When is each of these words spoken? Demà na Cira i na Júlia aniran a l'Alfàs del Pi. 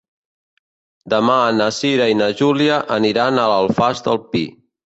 Demà 1.13 1.35
na 1.59 1.67
Cira 1.81 2.09
i 2.13 2.17
na 2.23 2.31
Júlia 2.41 2.81
aniran 2.99 3.41
a 3.43 3.47
l'Alfàs 3.55 4.05
del 4.09 4.23
Pi. 4.35 4.47